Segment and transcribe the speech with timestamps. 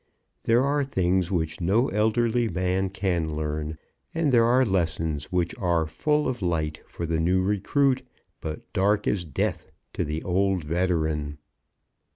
[0.45, 3.77] There are things which no elderly man can learn;
[4.15, 8.01] and there are lessons which are full of light for the new recruit,
[8.39, 11.37] but dark as death to the old veteran.